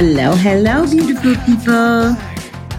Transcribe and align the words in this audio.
Hello, 0.00 0.34
hello, 0.34 0.88
beautiful 0.88 1.36
people. 1.44 2.16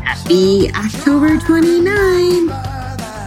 Happy 0.02 0.72
October 0.74 1.38
29, 1.38 2.50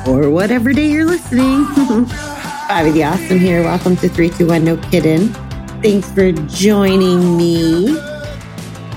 or 0.09 0.31
whatever 0.31 0.73
day 0.73 0.91
you're 0.91 1.05
listening. 1.05 1.63
Bobby 2.67 2.91
the 2.91 3.05
Awesome 3.05 3.39
here. 3.39 3.63
Welcome 3.63 3.95
to 3.99 4.09
321 4.09 4.65
No 4.65 4.77
Kidding. 4.91 5.29
Thanks 5.81 6.11
for 6.11 6.33
joining 6.33 7.37
me. 7.37 7.97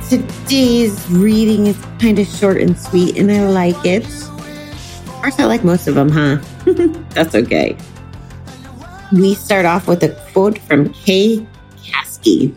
Today's 0.09 1.07
reading 1.11 1.67
is 1.67 1.77
kind 1.99 2.17
of 2.17 2.25
short 2.25 2.57
and 2.57 2.75
sweet, 2.75 3.19
and 3.19 3.31
I 3.31 3.47
like 3.47 3.85
it. 3.85 4.03
Of 4.03 5.13
course, 5.21 5.39
I 5.39 5.45
like 5.45 5.63
most 5.63 5.87
of 5.87 5.93
them, 5.93 6.09
huh? 6.09 6.37
That's 7.13 7.35
okay. 7.35 7.77
We 9.13 9.35
start 9.35 9.67
off 9.67 9.87
with 9.87 10.01
a 10.01 10.09
quote 10.33 10.57
from 10.57 10.91
Kay 10.91 11.45
Caskey 11.85 12.55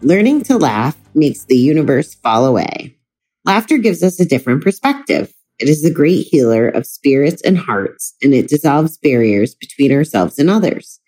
Learning 0.00 0.42
to 0.44 0.56
laugh 0.56 0.96
makes 1.14 1.44
the 1.44 1.56
universe 1.56 2.14
fall 2.14 2.46
away. 2.46 2.96
Laughter 3.44 3.78
gives 3.78 4.02
us 4.02 4.20
a 4.20 4.24
different 4.24 4.62
perspective. 4.62 5.32
It 5.58 5.68
is 5.68 5.82
the 5.82 5.92
great 5.92 6.26
healer 6.26 6.68
of 6.68 6.86
spirits 6.86 7.42
and 7.42 7.58
hearts, 7.58 8.14
and 8.22 8.34
it 8.34 8.48
dissolves 8.48 8.98
barriers 8.98 9.54
between 9.54 9.92
ourselves 9.92 10.38
and 10.38 10.48
others. 10.50 11.00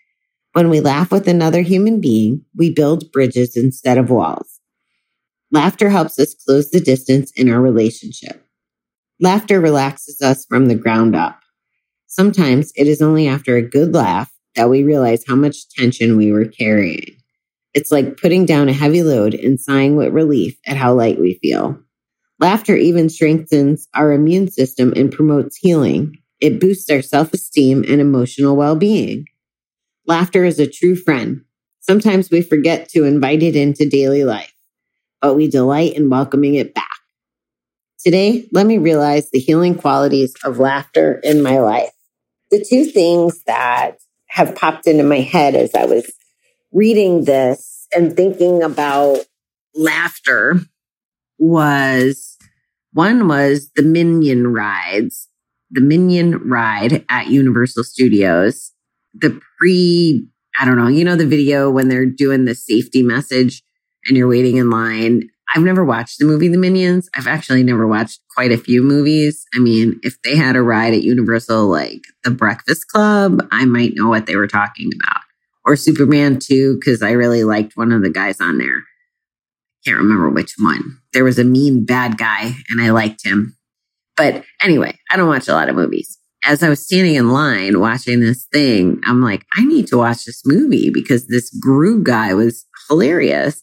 When 0.52 0.68
we 0.68 0.80
laugh 0.80 1.10
with 1.10 1.26
another 1.26 1.62
human 1.62 2.00
being, 2.00 2.44
we 2.56 2.72
build 2.72 3.10
bridges 3.10 3.56
instead 3.56 3.98
of 3.98 4.10
walls. 4.10 4.60
Laughter 5.50 5.90
helps 5.90 6.18
us 6.18 6.34
close 6.34 6.70
the 6.70 6.80
distance 6.80 7.32
in 7.34 7.48
our 7.48 7.60
relationship. 7.60 8.44
Laughter 9.20 9.60
relaxes 9.60 10.20
us 10.20 10.44
from 10.44 10.66
the 10.66 10.74
ground 10.74 11.14
up. 11.16 11.40
Sometimes 12.06 12.72
it 12.76 12.86
is 12.86 13.02
only 13.02 13.26
after 13.26 13.56
a 13.56 13.62
good 13.62 13.94
laugh 13.94 14.30
that 14.54 14.70
we 14.70 14.82
realize 14.82 15.24
how 15.26 15.34
much 15.34 15.68
tension 15.70 16.16
we 16.16 16.30
were 16.30 16.44
carrying. 16.44 17.16
It's 17.74 17.90
like 17.90 18.16
putting 18.16 18.46
down 18.46 18.68
a 18.68 18.72
heavy 18.72 19.02
load 19.02 19.34
and 19.34 19.60
sighing 19.60 19.96
with 19.96 20.12
relief 20.12 20.56
at 20.66 20.76
how 20.76 20.94
light 20.94 21.18
we 21.18 21.34
feel. 21.42 21.78
Laughter 22.38 22.76
even 22.76 23.08
strengthens 23.08 23.88
our 23.94 24.12
immune 24.12 24.48
system 24.48 24.92
and 24.96 25.12
promotes 25.12 25.56
healing. 25.56 26.16
It 26.40 26.60
boosts 26.60 26.88
our 26.90 27.02
self 27.02 27.32
esteem 27.32 27.84
and 27.88 28.00
emotional 28.00 28.56
well 28.56 28.76
being. 28.76 29.26
Laughter 30.06 30.44
is 30.44 30.58
a 30.58 30.70
true 30.70 30.94
friend. 30.94 31.42
Sometimes 31.80 32.30
we 32.30 32.42
forget 32.42 32.88
to 32.90 33.04
invite 33.04 33.42
it 33.42 33.56
into 33.56 33.88
daily 33.88 34.24
life, 34.24 34.52
but 35.20 35.34
we 35.34 35.48
delight 35.48 35.94
in 35.94 36.08
welcoming 36.08 36.54
it 36.54 36.74
back. 36.74 36.84
Today, 37.98 38.48
let 38.52 38.66
me 38.66 38.78
realize 38.78 39.30
the 39.30 39.38
healing 39.38 39.74
qualities 39.74 40.34
of 40.44 40.58
laughter 40.58 41.20
in 41.24 41.42
my 41.42 41.58
life. 41.58 41.90
The 42.50 42.64
two 42.68 42.84
things 42.84 43.42
that 43.46 43.96
have 44.28 44.54
popped 44.54 44.86
into 44.86 45.04
my 45.04 45.20
head 45.20 45.54
as 45.54 45.74
I 45.74 45.86
was 45.86 46.10
reading 46.74 47.24
this 47.24 47.86
and 47.94 48.14
thinking 48.16 48.62
about 48.62 49.18
laughter 49.76 50.58
was 51.38 52.36
one 52.92 53.28
was 53.28 53.70
the 53.76 53.82
Minion 53.82 54.52
rides, 54.52 55.28
the 55.70 55.80
Minion 55.80 56.48
ride 56.48 57.04
at 57.08 57.28
Universal 57.28 57.84
Studios, 57.84 58.72
the 59.14 59.40
pre, 59.58 60.26
I 60.58 60.64
don't 60.64 60.76
know, 60.76 60.88
you 60.88 61.04
know, 61.04 61.16
the 61.16 61.26
video 61.26 61.70
when 61.70 61.88
they're 61.88 62.06
doing 62.06 62.44
the 62.44 62.54
safety 62.54 63.02
message 63.02 63.62
and 64.06 64.16
you're 64.16 64.28
waiting 64.28 64.56
in 64.56 64.68
line. 64.68 65.28
I've 65.54 65.62
never 65.62 65.84
watched 65.84 66.18
the 66.18 66.24
movie 66.24 66.48
The 66.48 66.58
Minions. 66.58 67.08
I've 67.14 67.28
actually 67.28 67.62
never 67.62 67.86
watched 67.86 68.20
quite 68.34 68.50
a 68.50 68.58
few 68.58 68.82
movies. 68.82 69.44
I 69.54 69.60
mean, 69.60 70.00
if 70.02 70.20
they 70.22 70.36
had 70.36 70.56
a 70.56 70.62
ride 70.62 70.94
at 70.94 71.02
Universal 71.02 71.68
like 71.68 72.02
The 72.24 72.30
Breakfast 72.30 72.88
Club, 72.88 73.46
I 73.52 73.64
might 73.64 73.92
know 73.94 74.08
what 74.08 74.26
they 74.26 74.36
were 74.36 74.48
talking 74.48 74.90
about 75.02 75.13
or 75.64 75.76
Superman 75.76 76.38
2 76.38 76.78
because 76.78 77.02
I 77.02 77.12
really 77.12 77.44
liked 77.44 77.76
one 77.76 77.92
of 77.92 78.02
the 78.02 78.10
guys 78.10 78.40
on 78.40 78.58
there. 78.58 78.84
Can't 79.84 79.98
remember 79.98 80.30
which 80.30 80.54
one. 80.58 80.98
There 81.12 81.24
was 81.24 81.38
a 81.38 81.44
mean 81.44 81.84
bad 81.84 82.16
guy 82.16 82.52
and 82.70 82.80
I 82.80 82.90
liked 82.90 83.24
him. 83.24 83.56
But 84.16 84.44
anyway, 84.62 84.98
I 85.10 85.16
don't 85.16 85.28
watch 85.28 85.48
a 85.48 85.52
lot 85.52 85.68
of 85.68 85.76
movies. 85.76 86.18
As 86.46 86.62
I 86.62 86.68
was 86.68 86.84
standing 86.84 87.14
in 87.14 87.30
line 87.30 87.80
watching 87.80 88.20
this 88.20 88.46
thing, 88.52 89.00
I'm 89.04 89.22
like, 89.22 89.44
I 89.56 89.64
need 89.64 89.86
to 89.88 89.96
watch 89.96 90.24
this 90.24 90.42
movie 90.44 90.90
because 90.90 91.26
this 91.26 91.50
Gru 91.50 92.02
guy 92.02 92.34
was 92.34 92.66
hilarious. 92.88 93.62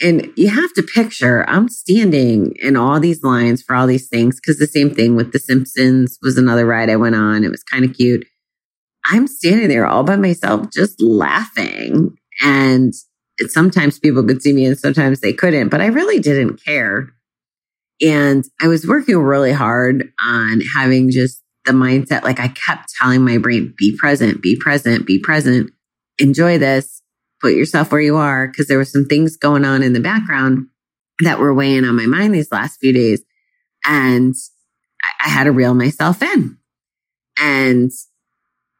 And 0.00 0.30
you 0.36 0.50
have 0.50 0.72
to 0.74 0.82
picture 0.82 1.48
I'm 1.48 1.68
standing 1.68 2.54
in 2.60 2.76
all 2.76 3.00
these 3.00 3.22
lines 3.22 3.62
for 3.62 3.74
all 3.74 3.86
these 3.86 4.08
things 4.08 4.36
because 4.36 4.58
the 4.58 4.66
same 4.66 4.94
thing 4.94 5.16
with 5.16 5.32
The 5.32 5.38
Simpsons 5.38 6.18
was 6.22 6.36
another 6.36 6.66
ride 6.66 6.90
I 6.90 6.96
went 6.96 7.14
on. 7.14 7.44
It 7.44 7.50
was 7.50 7.62
kind 7.62 7.84
of 7.84 7.94
cute. 7.94 8.26
I'm 9.08 9.26
standing 9.26 9.68
there 9.68 9.86
all 9.86 10.02
by 10.02 10.16
myself, 10.16 10.70
just 10.72 11.00
laughing. 11.00 12.16
And 12.42 12.92
sometimes 13.48 13.98
people 13.98 14.24
could 14.24 14.42
see 14.42 14.52
me 14.52 14.66
and 14.66 14.78
sometimes 14.78 15.20
they 15.20 15.32
couldn't, 15.32 15.68
but 15.68 15.80
I 15.80 15.86
really 15.86 16.18
didn't 16.18 16.62
care. 16.64 17.10
And 18.02 18.44
I 18.60 18.68
was 18.68 18.86
working 18.86 19.16
really 19.16 19.52
hard 19.52 20.12
on 20.20 20.60
having 20.74 21.10
just 21.10 21.42
the 21.64 21.72
mindset. 21.72 22.22
Like 22.24 22.40
I 22.40 22.48
kept 22.48 22.92
telling 23.00 23.24
my 23.24 23.38
brain, 23.38 23.74
be 23.76 23.96
present, 23.96 24.42
be 24.42 24.56
present, 24.56 25.06
be 25.06 25.18
present, 25.18 25.70
enjoy 26.18 26.58
this, 26.58 27.02
put 27.40 27.54
yourself 27.54 27.92
where 27.92 28.00
you 28.00 28.16
are. 28.16 28.48
Cause 28.48 28.66
there 28.66 28.78
were 28.78 28.84
some 28.84 29.06
things 29.06 29.36
going 29.36 29.64
on 29.64 29.82
in 29.82 29.92
the 29.92 30.00
background 30.00 30.66
that 31.20 31.38
were 31.38 31.54
weighing 31.54 31.84
on 31.84 31.96
my 31.96 32.06
mind 32.06 32.34
these 32.34 32.52
last 32.52 32.78
few 32.78 32.92
days. 32.92 33.22
And 33.84 34.34
I, 35.02 35.26
I 35.26 35.28
had 35.28 35.44
to 35.44 35.52
reel 35.52 35.74
myself 35.74 36.22
in. 36.22 36.58
And 37.38 37.90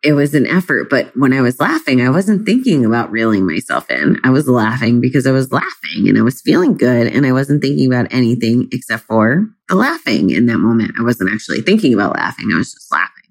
it 0.07 0.13
was 0.13 0.35
an 0.35 0.47
effort. 0.47 0.89
But 0.89 1.11
when 1.17 1.33
I 1.33 1.41
was 1.41 1.59
laughing, 1.59 2.01
I 2.01 2.11
wasn't 2.11 2.47
thinking 2.47 2.85
about 2.85 3.11
reeling 3.11 3.45
myself 3.45 3.91
in. 3.91 4.21
I 4.23 4.31
was 4.31 4.49
laughing 4.49 5.01
because 5.01 5.27
I 5.27 5.33
was 5.33 5.51
laughing 5.51 6.09
and 6.09 6.17
I 6.17 6.23
was 6.23 6.41
feeling 6.41 6.77
good 6.77 7.09
and 7.09 7.27
I 7.27 7.33
wasn't 7.33 7.61
thinking 7.61 7.93
about 7.93 8.15
anything 8.15 8.69
except 8.71 9.03
for 9.03 9.49
the 9.69 9.75
laughing 9.75 10.31
in 10.31 10.47
that 10.47 10.59
moment. 10.59 10.93
I 10.97 11.03
wasn't 11.03 11.33
actually 11.35 11.61
thinking 11.63 11.93
about 11.93 12.15
laughing. 12.15 12.51
I 12.55 12.59
was 12.59 12.73
just 12.73 12.93
laughing. 12.93 13.25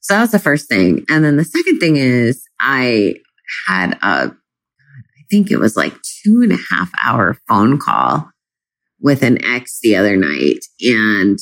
So 0.00 0.14
that 0.14 0.22
was 0.22 0.30
the 0.30 0.38
first 0.38 0.66
thing. 0.66 1.04
And 1.10 1.22
then 1.22 1.36
the 1.36 1.44
second 1.44 1.78
thing 1.78 1.96
is 1.96 2.42
I 2.58 3.16
had 3.68 3.98
a, 4.00 4.32
I 4.32 5.22
think 5.30 5.50
it 5.50 5.58
was 5.58 5.76
like 5.76 5.92
two 6.24 6.40
and 6.40 6.52
a 6.52 6.74
half 6.74 6.90
hour 7.04 7.36
phone 7.46 7.78
call 7.78 8.30
with 8.98 9.22
an 9.22 9.44
ex 9.44 9.78
the 9.82 9.94
other 9.96 10.16
night. 10.16 10.60
And 10.80 11.38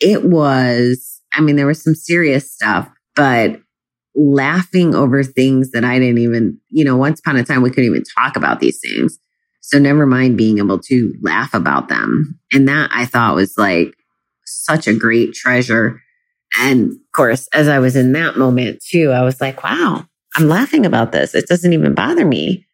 it 0.00 0.24
was, 0.24 1.20
I 1.32 1.40
mean, 1.40 1.54
there 1.54 1.68
was 1.68 1.80
some 1.80 1.94
serious 1.94 2.52
stuff, 2.52 2.90
but 3.14 3.60
laughing 4.14 4.94
over 4.94 5.22
things 5.22 5.70
that 5.72 5.84
I 5.84 5.98
didn't 5.98 6.18
even, 6.18 6.58
you 6.70 6.84
know, 6.84 6.96
once 6.96 7.20
upon 7.20 7.36
a 7.36 7.44
time 7.44 7.62
we 7.62 7.70
couldn't 7.70 7.90
even 7.90 8.04
talk 8.18 8.36
about 8.36 8.60
these 8.60 8.78
things. 8.80 9.18
So 9.60 9.78
never 9.78 10.06
mind 10.06 10.36
being 10.36 10.58
able 10.58 10.78
to 10.78 11.14
laugh 11.22 11.54
about 11.54 11.88
them. 11.88 12.38
And 12.52 12.68
that 12.68 12.90
I 12.92 13.06
thought 13.06 13.34
was 13.34 13.56
like 13.56 13.94
such 14.44 14.86
a 14.86 14.94
great 14.94 15.34
treasure. 15.34 16.00
And 16.58 16.92
of 16.92 16.98
course, 17.16 17.48
as 17.52 17.66
I 17.66 17.78
was 17.78 17.96
in 17.96 18.12
that 18.12 18.36
moment 18.36 18.82
too, 18.86 19.10
I 19.10 19.22
was 19.22 19.40
like, 19.40 19.64
wow, 19.64 20.04
I'm 20.36 20.48
laughing 20.48 20.86
about 20.86 21.12
this. 21.12 21.34
It 21.34 21.46
doesn't 21.46 21.72
even 21.72 21.94
bother 21.94 22.24
me. 22.24 22.66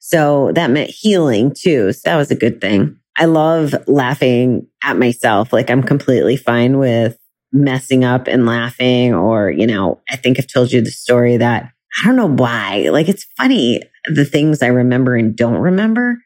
So 0.00 0.52
that 0.52 0.70
meant 0.70 0.90
healing 0.90 1.54
too. 1.58 1.92
So 1.92 2.00
that 2.04 2.16
was 2.16 2.30
a 2.30 2.36
good 2.36 2.60
thing. 2.60 2.98
I 3.16 3.24
love 3.24 3.74
laughing 3.86 4.66
at 4.82 4.98
myself. 4.98 5.52
Like 5.52 5.70
I'm 5.70 5.82
completely 5.82 6.36
fine 6.36 6.78
with 6.78 7.16
messing 7.54 8.04
up 8.04 8.26
and 8.26 8.46
laughing 8.46 9.14
or, 9.14 9.48
you 9.48 9.66
know, 9.66 10.00
I 10.10 10.16
think 10.16 10.38
I've 10.38 10.52
told 10.52 10.72
you 10.72 10.82
the 10.82 10.90
story 10.90 11.36
that 11.36 11.70
I 11.98 12.04
don't 12.04 12.16
know 12.16 12.28
why. 12.28 12.88
Like 12.90 13.08
it's 13.08 13.24
funny 13.38 13.80
the 14.06 14.24
things 14.24 14.60
I 14.60 14.66
remember 14.66 15.14
and 15.14 15.34
don't 15.34 15.58
remember. 15.58 16.18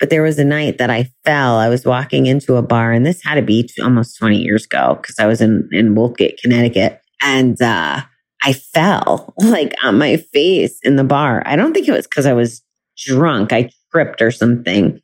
But 0.00 0.08
there 0.08 0.22
was 0.22 0.38
a 0.38 0.44
night 0.44 0.78
that 0.78 0.88
I 0.88 1.10
fell. 1.24 1.56
I 1.58 1.68
was 1.68 1.84
walking 1.84 2.24
into 2.24 2.56
a 2.56 2.62
bar 2.62 2.90
and 2.90 3.04
this 3.04 3.22
had 3.22 3.34
to 3.34 3.42
be 3.42 3.68
almost 3.82 4.18
20 4.18 4.38
years 4.38 4.64
ago 4.64 4.98
because 5.00 5.18
I 5.18 5.26
was 5.26 5.42
in, 5.42 5.68
in 5.72 5.94
Wolcott, 5.94 6.38
Connecticut. 6.42 7.00
And, 7.20 7.60
uh, 7.60 8.00
I 8.42 8.52
fell 8.54 9.34
like 9.38 9.74
on 9.84 9.98
my 9.98 10.16
face 10.16 10.78
in 10.82 10.96
the 10.96 11.04
bar. 11.04 11.42
I 11.44 11.56
don't 11.56 11.74
think 11.74 11.86
it 11.86 11.92
was 11.92 12.06
because 12.06 12.24
I 12.24 12.32
was 12.32 12.62
drunk. 12.96 13.52
I 13.52 13.70
tripped 13.92 14.22
or 14.22 14.30
something. 14.30 14.98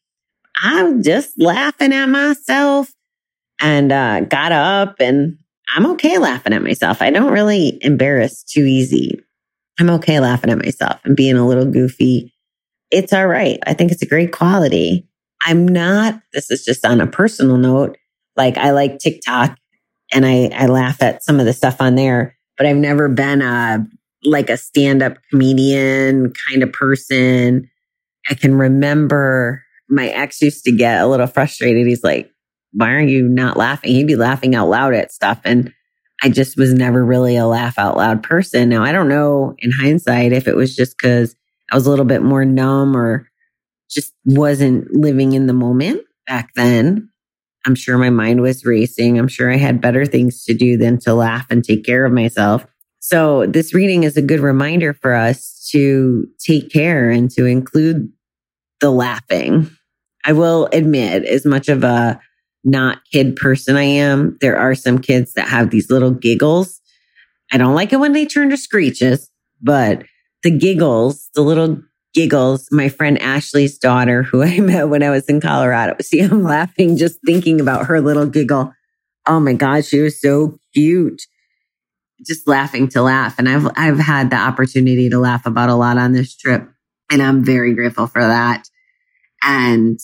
I'm 0.56 1.02
just 1.02 1.38
laughing 1.38 1.93
at 1.93 2.06
myself 2.06 2.90
and, 3.61 3.93
uh, 3.93 4.20
got 4.20 4.52
up 4.52 4.96
and 5.00 5.37
I'm 5.75 5.87
okay 5.93 6.19
laughing 6.19 6.53
at 6.53 6.63
myself. 6.63 7.03
I 7.03 7.11
don't 7.11 7.33
really 7.33 7.79
embarrass 7.81 8.43
too 8.43 8.65
easy. 8.65 9.21
I'm 9.79 9.91
okay 9.91 10.21
laughing 10.21 10.51
at 10.51 10.63
myself 10.63 11.01
and 11.05 11.17
being 11.17 11.37
a 11.37 11.47
little 11.47 11.67
goofy. 11.67 12.33
It's 12.91 13.13
all 13.13 13.27
right. 13.27 13.59
I 13.67 13.75
think 13.75 13.93
it's 13.93 14.03
a 14.03 14.07
great 14.07 14.33
quality. 14.33 15.09
I'm 15.43 15.67
not, 15.67 16.21
this 16.33 16.51
is 16.51 16.65
just 16.65 16.85
on 16.87 17.01
a 17.01 17.07
personal 17.07 17.59
note. 17.59 17.99
Like 18.37 18.57
I 18.57 18.71
like 18.71 18.99
TikTok 18.99 19.57
and 20.13 20.25
I, 20.25 20.51
I 20.55 20.67
laugh 20.67 21.03
at 21.03 21.25
some 21.25 21.41
of 21.41 21.47
the 21.47 21.53
stuff 21.53 21.81
on 21.81 21.95
there, 21.95 22.37
but 22.57 22.67
I've 22.67 22.77
never 22.77 23.09
been 23.09 23.43
a, 23.43 23.85
like 24.25 24.51
a 24.51 24.57
stand 24.57 25.03
up 25.03 25.19
comedian 25.31 26.33
kind 26.49 26.63
of 26.63 26.73
person. 26.73 27.69
I 28.29 28.35
can 28.35 28.57
remember 28.57 29.63
my 29.89 30.09
ex 30.09 30.41
used 30.41 30.65
to 30.65 30.73
get 30.73 31.01
a 31.01 31.07
little 31.07 31.27
frustrated. 31.27 31.87
He's 31.87 32.03
like, 32.03 32.31
why 32.76 32.93
are 32.93 33.00
you 33.00 33.26
not 33.26 33.56
laughing? 33.56 33.94
He'd 33.94 34.06
be 34.06 34.17
laughing 34.17 34.55
out 34.55 34.69
loud 34.69 34.94
at 34.94 35.11
stuff. 35.11 35.40
And 35.44 35.73
I 36.23 36.28
just 36.28 36.58
was 36.58 36.75
never 36.75 37.05
really 37.05 37.37
a 37.37 37.46
laugh 37.46 37.78
out 37.78 37.96
loud 37.96 38.23
person. 38.23 38.69
Now, 38.69 38.84
I 38.84 38.93
don't 38.93 39.08
know 39.08 39.55
in 39.58 39.73
hindsight 39.73 40.32
if 40.32 40.46
it 40.46 40.55
was 40.55 40.76
just 40.76 40.96
because 40.96 41.34
I 41.73 41.75
was 41.75 41.87
a 41.87 41.90
little 41.90 42.05
bit 42.05 42.23
more 42.23 42.44
numb 42.44 42.94
or 42.94 43.31
just 43.90 44.12
wasn't 44.26 44.93
living 44.93 45.32
in 45.32 45.46
the 45.46 45.55
moment 45.55 46.02
back 46.26 46.50
then. 46.55 47.08
I'm 47.64 47.75
sure 47.75 47.96
my 47.96 48.11
mind 48.11 48.43
was 48.43 48.67
racing. 48.67 49.19
I'm 49.19 49.29
sure 49.29 49.50
I 49.50 49.56
had 49.56 49.81
better 49.81 50.05
things 50.05 50.44
to 50.44 50.55
do 50.55 50.76
than 50.76 50.99
to 51.00 51.14
laugh 51.14 51.46
and 51.50 51.64
take 51.64 51.84
care 51.84 52.05
of 52.05 52.12
myself. 52.12 52.67
So 53.00 53.46
this 53.46 53.72
reading 53.72 54.05
is 54.05 54.17
a 54.17 54.22
good 54.22 54.40
reminder 54.40 54.93
for 54.93 55.14
us 55.14 55.67
to 55.72 56.26
take 56.38 56.70
care 56.70 57.08
and 57.08 57.31
to 57.32 57.46
include 57.46 58.12
the 58.81 58.90
laughing. 58.90 59.70
I 60.25 60.32
will 60.32 60.69
admit, 60.72 61.25
as 61.25 61.46
much 61.46 61.69
of 61.69 61.84
a 61.84 62.20
not 62.67 62.99
kid 63.13 63.37
person 63.37 63.77
I 63.77 63.85
am, 63.85 64.37
there 64.41 64.59
are 64.59 64.75
some 64.75 64.99
kids 64.99 65.35
that 65.35 65.49
have 65.49 65.71
these 65.71 65.89
little 65.89 66.11
giggles. 66.11 66.81
I 67.53 67.59
don't 67.59 67.77
like 67.77 67.93
it 67.93 68.01
when 68.01 68.13
they 68.13 68.27
turn 68.27 68.51
to 68.51 68.57
screeches, 68.57 69.31
but 69.63 70.03
the 70.43 70.51
giggles, 70.51 71.31
the 71.35 71.43
little 71.43 71.81
giggles, 72.13 72.67
my 72.73 72.89
friend 72.89 73.23
Ashley's 73.23 73.79
daughter, 73.79 74.25
who 74.25 74.43
I 74.43 74.59
met 74.61 74.89
when 74.89 75.05
I 75.05 75.11
was 75.11 75.27
in 75.27 75.41
Colorado, 75.41 75.95
see, 76.01 76.21
I'm 76.21 76.43
laughing 76.43 76.97
just 76.97 77.21
thinking 77.25 77.61
about 77.61 77.87
her 77.87 78.01
little 78.01 78.27
giggle. 78.27 78.73
Oh 79.27 79.39
my 79.39 79.53
God, 79.53 79.85
she 79.85 80.01
was 80.01 80.21
so 80.21 80.59
cute. 80.75 81.23
Just 82.27 82.49
laughing 82.49 82.89
to 82.89 83.03
laugh. 83.03 83.39
And 83.39 83.49
I've, 83.49 83.69
I've 83.77 83.99
had 83.99 84.31
the 84.31 84.37
opportunity 84.37 85.09
to 85.11 85.19
laugh 85.19 85.47
about 85.47 85.69
a 85.69 85.75
lot 85.75 85.99
on 85.99 86.13
this 86.13 86.35
trip. 86.35 86.69
And 87.13 87.23
I'm 87.23 87.45
very 87.45 87.75
grateful 87.75 88.07
for 88.09 88.23
that. 88.23 88.67
And 89.43 90.01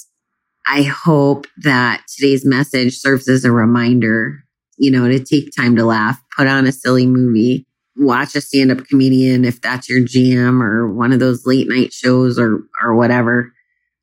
I 0.66 0.82
hope 0.82 1.46
that 1.58 2.04
today's 2.08 2.44
message 2.44 2.96
serves 2.98 3.28
as 3.28 3.44
a 3.44 3.52
reminder, 3.52 4.44
you 4.78 4.90
know, 4.90 5.08
to 5.08 5.22
take 5.22 5.54
time 5.54 5.76
to 5.76 5.84
laugh, 5.84 6.20
put 6.36 6.46
on 6.46 6.66
a 6.66 6.72
silly 6.72 7.06
movie, 7.06 7.66
watch 7.96 8.34
a 8.34 8.40
stand 8.40 8.70
up 8.70 8.86
comedian 8.86 9.44
if 9.44 9.60
that's 9.60 9.88
your 9.88 10.04
jam 10.04 10.62
or 10.62 10.92
one 10.92 11.12
of 11.12 11.20
those 11.20 11.46
late 11.46 11.68
night 11.68 11.92
shows 11.92 12.38
or, 12.38 12.60
or 12.82 12.94
whatever, 12.94 13.52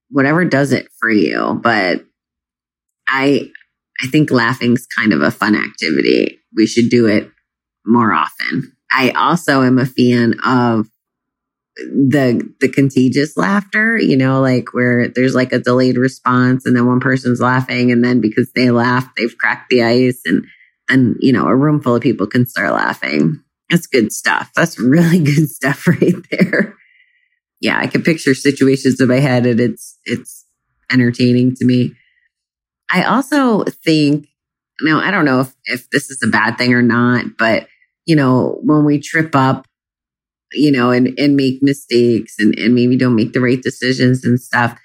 whatever 0.09 0.45
does 0.45 0.71
it 0.71 0.87
for 0.99 1.09
you. 1.09 1.59
But 1.63 2.03
I, 3.07 3.49
I 4.01 4.07
think 4.07 4.31
laughing's 4.31 4.85
kind 4.97 5.13
of 5.13 5.21
a 5.21 5.31
fun 5.31 5.55
activity. 5.55 6.39
We 6.55 6.67
should 6.67 6.89
do 6.89 7.07
it 7.07 7.29
more 7.85 8.13
often. 8.13 8.75
I 8.91 9.11
also 9.11 9.61
am 9.61 9.77
a 9.77 9.85
fan 9.85 10.35
of 10.45 10.87
the 11.87 12.41
the 12.59 12.69
contagious 12.69 13.37
laughter, 13.37 13.97
you 13.97 14.17
know, 14.17 14.41
like 14.41 14.73
where 14.73 15.07
there's 15.07 15.35
like 15.35 15.53
a 15.53 15.59
delayed 15.59 15.97
response 15.97 16.65
and 16.65 16.75
then 16.75 16.87
one 16.87 16.99
person's 16.99 17.39
laughing 17.39 17.91
and 17.91 18.03
then 18.03 18.21
because 18.21 18.51
they 18.53 18.71
laugh, 18.71 19.09
they've 19.15 19.37
cracked 19.37 19.69
the 19.69 19.83
ice 19.83 20.21
and 20.25 20.45
and 20.89 21.15
you 21.19 21.31
know, 21.31 21.47
a 21.47 21.55
room 21.55 21.81
full 21.81 21.95
of 21.95 22.01
people 22.01 22.27
can 22.27 22.45
start 22.45 22.73
laughing. 22.73 23.41
That's 23.69 23.87
good 23.87 24.11
stuff. 24.11 24.51
That's 24.55 24.79
really 24.79 25.19
good 25.23 25.49
stuff 25.49 25.87
right 25.87 26.15
there. 26.31 26.75
Yeah, 27.61 27.77
I 27.77 27.87
can 27.87 28.03
picture 28.03 28.33
situations 28.33 28.99
in 28.99 29.07
my 29.07 29.19
head 29.19 29.45
and 29.45 29.59
it's 29.59 29.97
it's 30.05 30.45
entertaining 30.91 31.55
to 31.55 31.65
me. 31.65 31.93
I 32.91 33.03
also 33.03 33.63
think 33.63 34.27
now 34.81 34.99
I 34.99 35.11
don't 35.11 35.25
know 35.25 35.41
if, 35.41 35.55
if 35.65 35.89
this 35.89 36.09
is 36.09 36.21
a 36.23 36.27
bad 36.27 36.57
thing 36.57 36.73
or 36.73 36.81
not, 36.81 37.37
but 37.37 37.67
you 38.05 38.15
know, 38.15 38.59
when 38.63 38.85
we 38.85 38.99
trip 38.99 39.35
up 39.35 39.67
you 40.53 40.71
know, 40.71 40.91
and, 40.91 41.17
and 41.19 41.35
make 41.35 41.61
mistakes 41.61 42.35
and, 42.39 42.57
and 42.57 42.73
maybe 42.73 42.97
don't 42.97 43.15
make 43.15 43.33
the 43.33 43.41
right 43.41 43.61
decisions 43.61 44.25
and 44.25 44.39
stuff, 44.39 44.77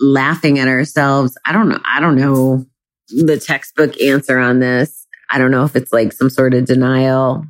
laughing 0.00 0.58
at 0.58 0.68
ourselves. 0.68 1.36
I 1.44 1.52
don't 1.52 1.68
know. 1.68 1.80
I 1.84 2.00
don't 2.00 2.16
know 2.16 2.64
the 3.08 3.38
textbook 3.38 4.00
answer 4.00 4.38
on 4.38 4.60
this. 4.60 5.06
I 5.30 5.38
don't 5.38 5.50
know 5.50 5.64
if 5.64 5.76
it's 5.76 5.92
like 5.92 6.12
some 6.12 6.30
sort 6.30 6.54
of 6.54 6.64
denial 6.64 7.44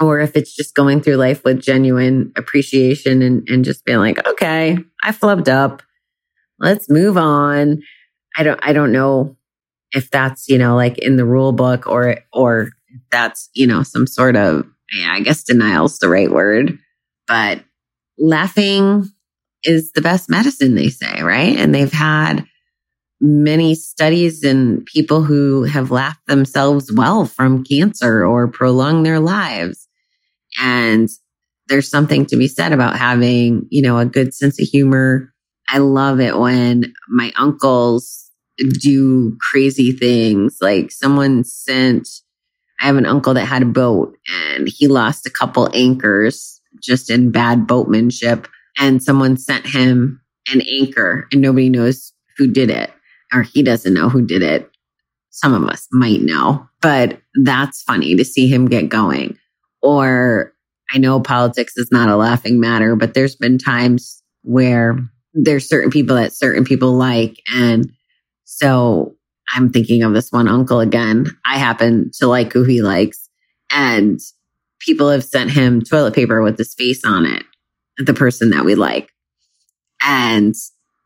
or 0.00 0.20
if 0.20 0.36
it's 0.36 0.54
just 0.54 0.74
going 0.74 1.00
through 1.00 1.16
life 1.16 1.44
with 1.44 1.60
genuine 1.60 2.32
appreciation 2.36 3.22
and, 3.22 3.48
and 3.48 3.64
just 3.64 3.84
being 3.84 3.98
like, 3.98 4.26
okay, 4.26 4.78
I 5.02 5.12
flubbed 5.12 5.48
up. 5.48 5.82
Let's 6.58 6.88
move 6.88 7.16
on. 7.16 7.82
I 8.36 8.42
don't, 8.42 8.60
I 8.62 8.72
don't 8.72 8.92
know 8.92 9.36
if 9.92 10.10
that's, 10.10 10.48
you 10.48 10.58
know, 10.58 10.76
like 10.76 10.98
in 10.98 11.16
the 11.16 11.24
rule 11.24 11.52
book 11.52 11.86
or, 11.86 12.18
or 12.32 12.70
that's, 13.10 13.50
you 13.54 13.66
know, 13.66 13.82
some 13.82 14.06
sort 14.06 14.36
of, 14.36 14.64
yeah, 14.92 15.12
I 15.12 15.20
guess 15.20 15.42
denial's 15.42 15.98
the 15.98 16.08
right 16.08 16.30
word 16.30 16.78
but 17.30 17.62
laughing 18.18 19.08
is 19.62 19.92
the 19.92 20.02
best 20.02 20.28
medicine, 20.28 20.74
they 20.74 20.88
say, 20.88 21.22
right? 21.22 21.56
And 21.56 21.72
they've 21.72 21.92
had 21.92 22.44
many 23.20 23.76
studies 23.76 24.42
in 24.42 24.84
people 24.84 25.22
who 25.22 25.62
have 25.62 25.92
laughed 25.92 26.26
themselves 26.26 26.90
well 26.92 27.26
from 27.26 27.62
cancer 27.62 28.26
or 28.26 28.48
prolonged 28.48 29.06
their 29.06 29.20
lives. 29.20 29.86
And 30.60 31.08
there's 31.68 31.88
something 31.88 32.26
to 32.26 32.36
be 32.36 32.48
said 32.48 32.72
about 32.72 32.96
having, 32.96 33.68
you 33.70 33.82
know, 33.82 33.98
a 33.98 34.06
good 34.06 34.34
sense 34.34 34.60
of 34.60 34.66
humor. 34.66 35.32
I 35.68 35.78
love 35.78 36.18
it 36.18 36.36
when 36.36 36.92
my 37.08 37.32
uncles 37.38 38.28
do 38.58 39.38
crazy 39.40 39.92
things. 39.92 40.58
Like 40.60 40.90
someone 40.90 41.44
sent, 41.44 42.08
I 42.80 42.86
have 42.86 42.96
an 42.96 43.06
uncle 43.06 43.34
that 43.34 43.44
had 43.44 43.62
a 43.62 43.66
boat 43.66 44.16
and 44.28 44.66
he 44.68 44.88
lost 44.88 45.26
a 45.26 45.30
couple 45.30 45.70
anchors 45.72 46.59
just 46.80 47.10
in 47.10 47.30
bad 47.30 47.66
boatmanship. 47.66 48.48
And 48.78 49.02
someone 49.02 49.36
sent 49.36 49.66
him 49.66 50.20
an 50.52 50.62
anchor 50.62 51.28
and 51.32 51.40
nobody 51.40 51.68
knows 51.68 52.12
who 52.36 52.50
did 52.50 52.70
it 52.70 52.90
or 53.32 53.42
he 53.42 53.62
doesn't 53.62 53.94
know 53.94 54.08
who 54.08 54.24
did 54.26 54.42
it. 54.42 54.70
Some 55.30 55.54
of 55.54 55.68
us 55.68 55.86
might 55.92 56.20
know, 56.20 56.68
but 56.80 57.20
that's 57.42 57.82
funny 57.82 58.16
to 58.16 58.24
see 58.24 58.48
him 58.48 58.66
get 58.66 58.88
going. 58.88 59.38
Or 59.82 60.52
I 60.92 60.98
know 60.98 61.20
politics 61.20 61.76
is 61.76 61.90
not 61.92 62.08
a 62.08 62.16
laughing 62.16 62.58
matter, 62.58 62.96
but 62.96 63.14
there's 63.14 63.36
been 63.36 63.58
times 63.58 64.22
where 64.42 64.98
there's 65.32 65.68
certain 65.68 65.90
people 65.90 66.16
that 66.16 66.32
certain 66.32 66.64
people 66.64 66.92
like. 66.92 67.40
And 67.52 67.92
so 68.44 69.14
I'm 69.54 69.70
thinking 69.70 70.02
of 70.02 70.12
this 70.12 70.32
one 70.32 70.48
uncle 70.48 70.80
again. 70.80 71.26
I 71.44 71.58
happen 71.58 72.10
to 72.18 72.26
like 72.26 72.52
who 72.52 72.64
he 72.64 72.82
likes. 72.82 73.28
And 73.70 74.18
people 74.80 75.10
have 75.10 75.24
sent 75.24 75.50
him 75.50 75.82
toilet 75.82 76.14
paper 76.14 76.42
with 76.42 76.58
his 76.58 76.74
face 76.74 77.04
on 77.04 77.26
it, 77.26 77.44
the 77.98 78.14
person 78.14 78.50
that 78.50 78.64
we 78.64 78.74
like. 78.74 79.10
And 80.02 80.54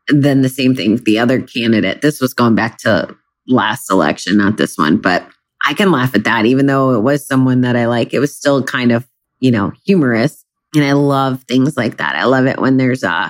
then 0.07 0.41
the 0.41 0.49
same 0.49 0.75
thing, 0.75 0.97
the 0.97 1.19
other 1.19 1.41
candidate, 1.41 2.01
this 2.01 2.21
was 2.21 2.33
going 2.33 2.55
back 2.55 2.77
to 2.79 3.15
last 3.47 3.91
election, 3.91 4.37
not 4.37 4.57
this 4.57 4.77
one, 4.77 4.97
but 4.97 5.27
I 5.65 5.73
can 5.73 5.91
laugh 5.91 6.15
at 6.15 6.23
that, 6.23 6.45
even 6.45 6.65
though 6.65 6.93
it 6.93 7.01
was 7.01 7.27
someone 7.27 7.61
that 7.61 7.75
I 7.75 7.87
like. 7.87 8.13
It 8.13 8.19
was 8.19 8.35
still 8.35 8.63
kind 8.63 8.91
of, 8.91 9.07
you 9.39 9.51
know, 9.51 9.73
humorous. 9.85 10.45
And 10.73 10.83
I 10.83 10.93
love 10.93 11.43
things 11.43 11.75
like 11.75 11.97
that. 11.97 12.15
I 12.15 12.25
love 12.25 12.45
it 12.45 12.59
when 12.59 12.77
there's 12.77 13.03
a 13.03 13.11
uh, 13.11 13.29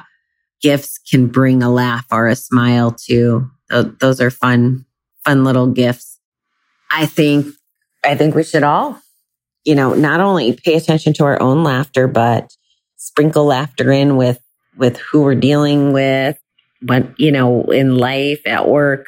gifts 0.61 0.97
can 0.97 1.27
bring 1.27 1.61
a 1.61 1.71
laugh 1.71 2.05
or 2.11 2.27
a 2.27 2.35
smile 2.35 2.91
too. 2.91 3.49
Those 3.69 4.21
are 4.21 4.31
fun, 4.31 4.85
fun 5.23 5.43
little 5.43 5.67
gifts. 5.67 6.19
I 6.91 7.05
think, 7.05 7.47
I 8.03 8.15
think 8.15 8.35
we 8.35 8.43
should 8.43 8.63
all 8.63 9.01
you 9.65 9.75
know, 9.75 9.93
not 9.93 10.19
only 10.19 10.53
pay 10.53 10.75
attention 10.75 11.13
to 11.13 11.25
our 11.25 11.41
own 11.41 11.63
laughter, 11.63 12.07
but 12.07 12.55
sprinkle 12.97 13.45
laughter 13.45 13.91
in 13.91 14.15
with, 14.15 14.39
with 14.77 14.97
who 14.97 15.23
we're 15.23 15.35
dealing 15.35 15.91
with, 15.91 16.37
what, 16.81 17.19
you 17.19 17.31
know, 17.31 17.63
in 17.63 17.97
life, 17.97 18.41
at 18.45 18.67
work. 18.67 19.05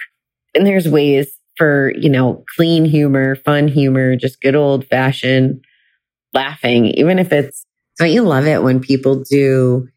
And 0.55 0.65
there's 0.65 0.87
ways 0.87 1.29
for, 1.55 1.93
you 1.95 2.09
know, 2.09 2.43
clean 2.55 2.85
humor, 2.85 3.35
fun 3.35 3.67
humor, 3.67 4.15
just 4.15 4.41
good 4.41 4.55
old 4.55 4.85
fashioned 4.87 5.63
laughing, 6.33 6.87
even 6.87 7.19
if 7.19 7.31
it's, 7.31 7.65
don't 7.97 8.11
you 8.11 8.21
love 8.21 8.45
it 8.45 8.63
when 8.63 8.79
people 8.79 9.23
do, 9.23 9.87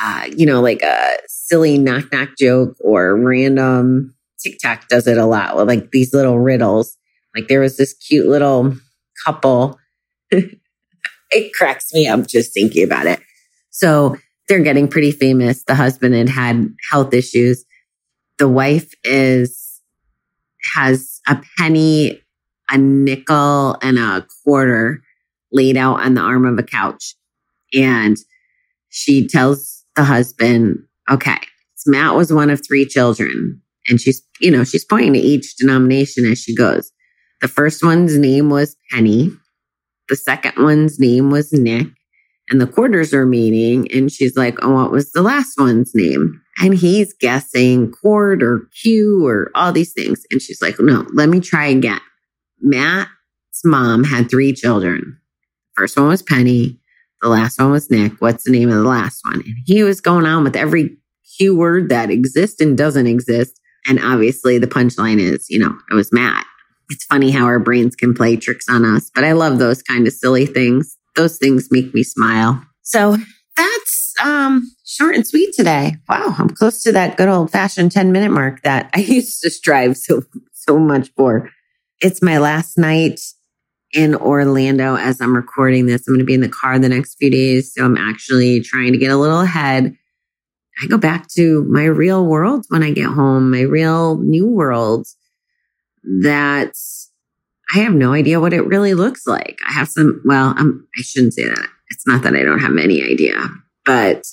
uh, 0.00 0.26
you 0.36 0.46
know, 0.46 0.60
like 0.60 0.82
a 0.82 1.16
silly 1.26 1.78
knock 1.78 2.12
knock 2.12 2.30
joke 2.38 2.76
or 2.80 3.16
random 3.16 4.14
TikTok 4.42 4.88
does 4.88 5.06
it 5.06 5.18
a 5.18 5.26
lot 5.26 5.56
with 5.56 5.68
like 5.68 5.90
these 5.90 6.14
little 6.14 6.38
riddles. 6.38 6.96
Like 7.34 7.48
there 7.48 7.60
was 7.60 7.76
this 7.76 7.94
cute 7.94 8.26
little 8.26 8.74
couple. 9.24 9.78
it 11.30 11.52
cracks 11.54 11.92
me 11.92 12.06
up 12.06 12.26
just 12.26 12.52
thinking 12.52 12.84
about 12.84 13.06
it. 13.06 13.20
So 13.70 14.16
they're 14.48 14.60
getting 14.60 14.88
pretty 14.88 15.12
famous. 15.12 15.64
The 15.64 15.74
husband 15.74 16.14
had 16.14 16.28
had 16.28 16.74
health 16.90 17.14
issues. 17.14 17.64
The 18.38 18.48
wife 18.48 18.92
is, 19.04 19.80
has 20.74 21.20
a 21.28 21.40
penny, 21.58 22.20
a 22.70 22.78
nickel, 22.78 23.76
and 23.82 23.98
a 23.98 24.26
quarter 24.44 25.02
laid 25.52 25.76
out 25.76 26.00
on 26.00 26.14
the 26.14 26.20
arm 26.20 26.46
of 26.46 26.58
a 26.58 26.62
couch. 26.62 27.14
And 27.74 28.16
she 28.88 29.28
tells 29.28 29.84
the 29.94 30.04
husband, 30.04 30.78
okay, 31.08 31.38
Matt 31.86 32.14
was 32.14 32.32
one 32.32 32.50
of 32.50 32.60
three 32.66 32.86
children. 32.86 33.60
And 33.88 34.00
she's, 34.00 34.22
you 34.40 34.50
know, 34.50 34.64
she's 34.64 34.84
pointing 34.84 35.14
to 35.14 35.18
each 35.18 35.56
denomination 35.56 36.24
as 36.26 36.38
she 36.38 36.54
goes. 36.54 36.90
The 37.40 37.48
first 37.48 37.82
one's 37.82 38.16
name 38.18 38.50
was 38.50 38.76
Penny. 38.90 39.30
The 40.08 40.16
second 40.16 40.62
one's 40.62 40.98
name 40.98 41.30
was 41.30 41.52
Nick. 41.52 41.86
And 42.50 42.60
the 42.60 42.66
quarters 42.66 43.14
are 43.14 43.24
meeting. 43.24 43.90
And 43.92 44.10
she's 44.10 44.36
like, 44.36 44.58
Oh, 44.62 44.74
what 44.74 44.90
was 44.90 45.12
the 45.12 45.22
last 45.22 45.54
one's 45.56 45.92
name? 45.94 46.42
And 46.58 46.74
he's 46.74 47.14
guessing 47.14 47.92
cord 47.92 48.42
or 48.42 48.68
Q 48.82 49.26
or 49.26 49.50
all 49.54 49.72
these 49.72 49.92
things. 49.92 50.24
And 50.30 50.42
she's 50.42 50.60
like, 50.60 50.76
No, 50.78 51.06
let 51.14 51.28
me 51.28 51.40
try 51.40 51.66
again. 51.66 52.00
Matt's 52.60 53.08
mom 53.64 54.04
had 54.04 54.28
three 54.28 54.52
children. 54.52 55.18
First 55.76 55.96
one 55.96 56.08
was 56.08 56.22
Penny. 56.22 56.78
The 57.22 57.28
last 57.28 57.58
one 57.58 57.70
was 57.70 57.90
Nick. 57.90 58.14
What's 58.20 58.44
the 58.44 58.52
name 58.52 58.68
of 58.68 58.76
the 58.76 58.88
last 58.88 59.20
one? 59.24 59.40
And 59.40 59.56
he 59.64 59.82
was 59.82 60.00
going 60.00 60.26
on 60.26 60.44
with 60.44 60.56
every 60.56 60.96
keyword 61.38 61.88
that 61.90 62.10
exists 62.10 62.60
and 62.60 62.76
doesn't 62.76 63.06
exist. 63.06 63.60
And 63.86 63.98
obviously, 63.98 64.58
the 64.58 64.66
punchline 64.66 65.18
is, 65.18 65.46
you 65.48 65.58
know, 65.58 65.74
it 65.90 65.94
was 65.94 66.12
Matt. 66.12 66.46
It's 66.90 67.04
funny 67.04 67.30
how 67.30 67.44
our 67.44 67.60
brains 67.60 67.94
can 67.94 68.14
play 68.14 68.36
tricks 68.36 68.68
on 68.68 68.84
us, 68.84 69.10
but 69.14 69.24
I 69.24 69.32
love 69.32 69.58
those 69.58 69.82
kind 69.82 70.06
of 70.06 70.12
silly 70.12 70.44
things. 70.44 70.96
Those 71.16 71.38
things 71.38 71.68
make 71.70 71.94
me 71.94 72.02
smile. 72.02 72.62
So 72.82 73.16
that's 73.56 74.14
um, 74.22 74.70
short 74.84 75.14
and 75.14 75.26
sweet 75.26 75.54
today. 75.54 75.96
Wow, 76.08 76.34
I'm 76.36 76.50
close 76.50 76.82
to 76.82 76.92
that 76.92 77.16
good 77.16 77.28
old 77.28 77.50
fashioned 77.52 77.92
10 77.92 78.10
minute 78.10 78.30
mark 78.32 78.62
that 78.62 78.90
I 78.94 79.00
used 79.00 79.40
to 79.42 79.50
strive 79.50 79.96
so 79.96 80.22
so 80.52 80.78
much 80.78 81.10
for. 81.16 81.50
It's 82.00 82.22
my 82.22 82.38
last 82.38 82.76
night 82.76 83.20
in 83.92 84.14
Orlando 84.14 84.96
as 84.96 85.20
I'm 85.20 85.34
recording 85.34 85.86
this. 85.86 86.06
I'm 86.06 86.14
going 86.14 86.20
to 86.20 86.24
be 86.24 86.34
in 86.34 86.40
the 86.40 86.48
car 86.48 86.78
the 86.78 86.88
next 86.88 87.16
few 87.16 87.30
days, 87.30 87.72
so 87.74 87.84
I'm 87.84 87.96
actually 87.96 88.60
trying 88.60 88.92
to 88.92 88.98
get 88.98 89.10
a 89.10 89.16
little 89.16 89.40
ahead. 89.40 89.94
I 90.82 90.86
go 90.86 90.96
back 90.96 91.28
to 91.36 91.64
my 91.64 91.84
real 91.84 92.24
world 92.24 92.64
when 92.68 92.82
I 92.82 92.92
get 92.92 93.06
home, 93.06 93.50
my 93.50 93.62
real 93.62 94.16
new 94.18 94.46
world 94.46 95.06
that 96.02 96.74
I 97.72 97.78
have 97.78 97.94
no 97.94 98.12
idea 98.12 98.40
what 98.40 98.52
it 98.52 98.66
really 98.66 98.94
looks 98.94 99.26
like. 99.26 99.58
I 99.66 99.72
have 99.72 99.88
some, 99.88 100.20
well, 100.24 100.54
I'm, 100.56 100.86
I 100.98 101.02
shouldn't 101.02 101.34
say 101.34 101.44
that. 101.44 101.68
It's 101.90 102.06
not 102.06 102.22
that 102.22 102.34
I 102.34 102.42
don't 102.42 102.60
have 102.60 102.76
any 102.76 103.02
idea, 103.02 103.48
but 103.84 104.24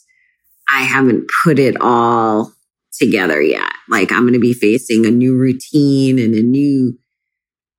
I 0.70 0.82
haven't 0.82 1.30
put 1.44 1.60
it 1.60 1.80
all 1.80 2.54
together 2.94 3.42
yet. 3.42 3.72
Like 3.90 4.12
I'm 4.12 4.24
going 4.24 4.34
to 4.34 4.40
be 4.40 4.54
facing 4.54 5.06
a 5.06 5.12
new 5.12 5.38
routine 5.38 6.20
and 6.20 6.34
a 6.34 6.42
new, 6.42 6.98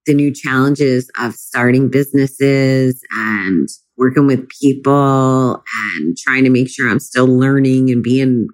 the 0.06 0.14
new 0.14 0.32
challenges 0.32 1.10
of 1.18 1.34
starting 1.34 1.90
businesses 1.90 3.02
and 3.10 3.68
working 3.96 4.26
with 4.26 4.48
people 4.60 5.62
and 5.90 6.16
trying 6.16 6.44
to 6.44 6.50
make 6.50 6.70
sure 6.70 6.88
I'm 6.88 7.00
still 7.00 7.26
learning 7.26 7.90
and 7.90 8.02
being 8.02 8.48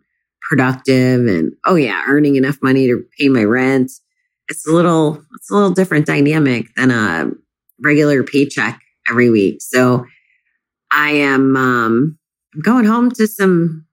productive 0.48 1.26
and 1.26 1.52
oh 1.66 1.74
yeah, 1.74 2.02
earning 2.06 2.36
enough 2.36 2.58
money 2.62 2.86
to 2.86 3.04
pay 3.18 3.28
my 3.28 3.44
rent. 3.44 3.90
It's 4.48 4.66
a 4.66 4.72
little, 4.72 5.22
it's 5.34 5.50
a 5.50 5.54
little 5.54 5.70
different 5.70 6.06
dynamic 6.06 6.66
than 6.76 6.90
a 6.90 7.30
regular 7.82 8.22
paycheck 8.22 8.80
every 9.08 9.30
week. 9.30 9.60
So 9.60 10.06
I 10.90 11.10
am, 11.10 11.56
um, 11.56 12.18
going 12.62 12.84
home 12.84 13.10
to 13.12 13.26
some, 13.26 13.86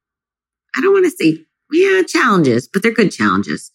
I 0.75 0.81
don't 0.81 0.93
want 0.93 1.05
to 1.05 1.11
say, 1.11 1.45
yeah, 1.71 2.03
challenges, 2.03 2.67
but 2.67 2.83
they're 2.83 2.91
good 2.91 3.11
challenges. 3.11 3.71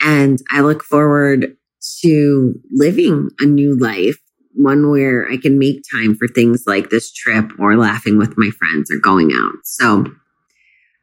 And 0.00 0.40
I 0.50 0.60
look 0.60 0.82
forward 0.82 1.56
to 2.02 2.54
living 2.70 3.30
a 3.40 3.44
new 3.44 3.78
life, 3.78 4.18
one 4.54 4.90
where 4.90 5.28
I 5.30 5.36
can 5.36 5.58
make 5.58 5.82
time 5.92 6.16
for 6.16 6.28
things 6.28 6.64
like 6.66 6.90
this 6.90 7.12
trip 7.12 7.52
or 7.58 7.76
laughing 7.76 8.18
with 8.18 8.34
my 8.36 8.50
friends 8.58 8.90
or 8.90 8.98
going 8.98 9.32
out. 9.32 9.54
So 9.64 10.06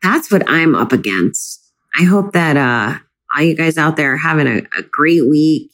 that's 0.01 0.31
what 0.31 0.43
I'm 0.50 0.75
up 0.75 0.91
against. 0.91 1.59
I 1.95 2.03
hope 2.03 2.33
that 2.33 2.57
uh, 2.57 3.00
all 3.36 3.43
you 3.43 3.55
guys 3.55 3.77
out 3.77 3.95
there 3.95 4.13
are 4.13 4.17
having 4.17 4.48
a, 4.48 4.57
a 4.77 4.83
great 4.83 5.27
week. 5.27 5.71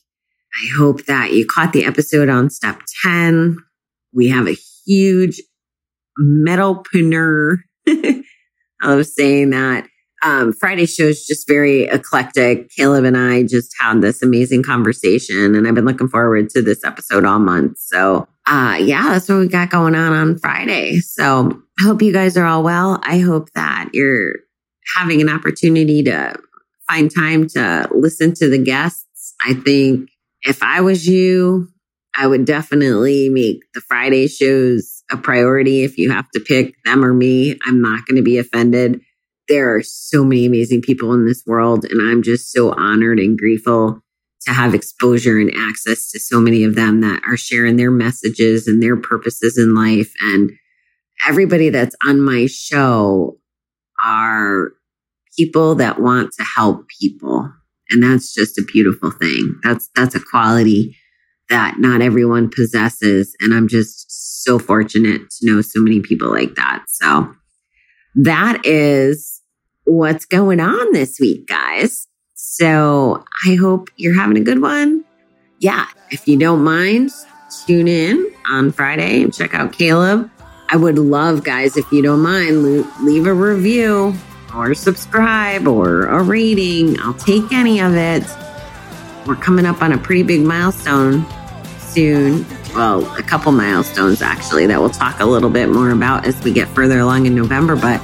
I 0.62 0.78
hope 0.78 1.06
that 1.06 1.34
you 1.34 1.46
caught 1.46 1.74
the 1.74 1.86
episode 1.86 2.30
on 2.30 2.50
step 2.50 2.82
10. 3.04 3.58
We 4.14 4.30
have 4.30 4.48
a 4.48 4.58
huge 4.86 5.42
metalpreneur. 6.20 7.58
I 7.88 8.96
was 8.96 9.14
saying 9.14 9.52
that. 9.52 9.88
Um, 10.24 10.54
Friday 10.54 10.88
show 10.88 11.04
is 11.04 11.24
just 11.26 11.48
very 11.48 11.84
eclectic. 11.84 12.72
Caleb 12.72 13.04
and 13.04 13.18
I 13.18 13.44
just 13.44 13.76
had 13.80 14.02
this 14.02 14.24
amazing 14.24 14.64
conversation, 14.64 15.54
and 15.54 15.68
I've 15.68 15.76
been 15.76 15.86
looking 15.86 16.08
forward 16.08 16.50
to 16.52 16.64
this 16.64 16.84
episode 16.84 17.26
all 17.26 17.38
month. 17.38 17.78
So, 17.78 18.28
uh, 18.48 18.78
yeah, 18.82 19.04
that's 19.10 19.30
what 19.30 19.40
we 19.40 19.48
got 19.48 19.70
going 19.70 19.94
on 19.94 20.14
on 20.14 20.40
Friday. 20.40 20.98
So, 20.98 21.62
I 21.80 21.84
hope 21.84 22.02
you 22.02 22.12
guys 22.12 22.38
are 22.38 22.46
all 22.46 22.64
well. 22.64 23.00
I 23.04 23.20
hope 23.20 23.52
that 23.52 23.90
you're 23.94 24.38
having 24.98 25.22
an 25.22 25.30
opportunity 25.30 26.02
to 26.04 26.36
find 26.88 27.14
time 27.14 27.48
to 27.50 27.88
listen 27.92 28.34
to 28.36 28.50
the 28.50 28.64
guests. 28.64 29.34
I 29.46 29.54
think 29.54 30.10
if 30.44 30.62
I 30.62 30.82
was 30.82 31.08
you, 31.08 31.70
I 32.16 32.28
would 32.28 32.46
definitely 32.46 33.30
make 33.30 33.64
the 33.74 33.82
Friday 33.82 34.28
shows 34.28 35.04
a 35.12 35.18
priority. 35.18 35.84
If 35.84 35.98
you 35.98 36.12
have 36.12 36.30
to 36.32 36.40
pick 36.40 36.76
them 36.84 37.04
or 37.04 37.14
me, 37.14 37.58
I'm 37.66 37.82
not 37.82 38.06
going 38.06 38.16
to 38.16 38.24
be 38.24 38.38
offended. 38.38 39.02
There 39.48 39.76
are 39.76 39.84
so 39.84 40.24
many 40.24 40.46
amazing 40.46 40.82
people 40.82 41.14
in 41.14 41.26
this 41.26 41.44
world, 41.46 41.86
and 41.86 42.02
I'm 42.02 42.24
just 42.24 42.52
so 42.52 42.74
honored 42.74 43.20
and 43.20 43.38
grateful 43.38 44.02
to 44.42 44.54
have 44.54 44.74
exposure 44.74 45.40
and 45.40 45.52
access 45.56 46.10
to 46.12 46.20
so 46.20 46.40
many 46.40 46.64
of 46.64 46.76
them 46.76 47.02
that 47.02 47.22
are 47.28 47.38
sharing 47.38 47.76
their 47.76 47.92
messages 47.92 48.68
and 48.68 48.82
their 48.82 48.96
purposes 48.96 49.58
in 49.58 49.76
life. 49.76 50.12
And 50.22 50.52
everybody 51.28 51.70
that's 51.70 51.96
on 52.06 52.22
my 52.22 52.46
show 52.48 53.40
are 54.04 54.70
people 55.38 55.76
that 55.76 56.02
want 56.02 56.32
to 56.34 56.44
help 56.44 56.88
people. 57.00 57.52
And 57.90 58.02
that's 58.02 58.34
just 58.34 58.58
a 58.58 58.64
beautiful 58.72 59.12
thing. 59.12 59.60
That's, 59.64 59.90
that's 59.96 60.16
a 60.16 60.20
quality 60.20 60.98
that 61.50 61.76
not 61.78 62.02
everyone 62.02 62.50
possesses. 62.50 63.36
And 63.40 63.54
I'm 63.54 63.68
just 63.68 64.44
so 64.44 64.58
fortunate 64.58 65.30
to 65.30 65.46
know 65.46 65.62
so 65.62 65.82
many 65.82 66.00
people 66.00 66.32
like 66.32 66.56
that. 66.56 66.86
So 66.88 67.34
that 68.16 68.66
is 68.66 69.42
what's 69.84 70.26
going 70.26 70.60
on 70.60 70.94
this 70.94 71.20
week, 71.20 71.48
guys. 71.48 72.08
So 72.34 73.24
I 73.48 73.56
hope 73.56 73.90
you're 73.98 74.20
having 74.20 74.38
a 74.38 74.42
good 74.42 74.62
one. 74.62 75.04
Yeah. 75.60 75.88
If 76.12 76.28
you 76.28 76.38
don't 76.38 76.64
mind, 76.64 77.12
tune 77.66 77.88
in 77.88 78.34
on 78.50 78.72
Friday 78.72 79.22
and 79.22 79.34
check 79.34 79.54
out 79.54 79.74
Caleb. 79.74 80.30
I 80.70 80.78
would 80.78 80.98
love, 80.98 81.44
guys, 81.44 81.78
if 81.78 81.92
you 81.92 82.02
don't 82.02 82.22
mind, 82.22 82.64
leave 83.04 83.28
a 83.28 83.34
review 83.34 84.16
or 84.56 84.74
subscribe 84.74 85.68
or 85.68 86.06
a 86.06 86.24
rating. 86.24 87.00
I'll 87.02 87.14
take 87.14 87.52
any 87.52 87.80
of 87.82 87.96
it. 87.96 88.24
We're 89.28 89.36
coming 89.36 89.66
up 89.66 89.82
on 89.82 89.92
a 89.92 89.98
pretty 89.98 90.24
big 90.24 90.42
milestone 90.42 91.26
soon. 91.80 92.46
Well, 92.74 93.06
a 93.16 93.24
couple 93.24 93.52
milestones 93.52 94.22
actually 94.22 94.66
that 94.68 94.80
we'll 94.80 94.90
talk 94.90 95.20
a 95.20 95.26
little 95.26 95.50
bit 95.50 95.70
more 95.70 95.92
about 95.92 96.26
as 96.26 96.42
we 96.44 96.52
get 96.52 96.68
further 96.70 97.00
along 97.00 97.26
in 97.26 97.36
November. 97.36 97.76
But 97.76 98.02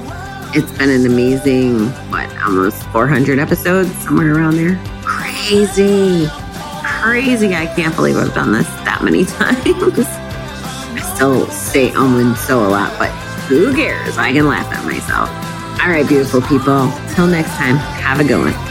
it's 0.55 0.71
been 0.77 0.89
an 0.89 1.05
amazing, 1.05 1.87
what, 2.09 2.29
almost 2.43 2.83
400 2.87 3.39
episodes, 3.39 3.91
somewhere 4.03 4.35
around 4.35 4.55
there. 4.55 4.81
Crazy. 5.03 6.27
Crazy. 6.83 7.55
I 7.55 7.65
can't 7.75 7.95
believe 7.95 8.17
I've 8.17 8.33
done 8.33 8.51
this 8.51 8.67
that 8.85 9.01
many 9.03 9.25
times. 9.37 9.59
I 9.65 11.13
still 11.15 11.47
say 11.47 11.91
um 11.91 12.15
and 12.15 12.37
so 12.37 12.65
a 12.65 12.69
lot, 12.69 12.97
but 12.97 13.09
who 13.47 13.73
cares? 13.75 14.17
I 14.17 14.31
can 14.31 14.47
laugh 14.47 14.71
at 14.73 14.85
myself. 14.85 15.29
All 15.83 15.89
right, 15.89 16.07
beautiful 16.07 16.41
people. 16.41 16.91
Till 17.15 17.25
next 17.25 17.49
time, 17.55 17.75
have 17.75 18.19
a 18.19 18.23
good 18.23 18.37
one. 18.37 18.70